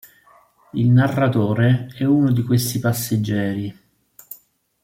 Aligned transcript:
Il 0.73 0.89
narratore 0.93 1.91
è 1.95 2.05
uno 2.05 2.31
di 2.31 2.41
questi 2.41 2.79
passeggeri. 2.79 3.71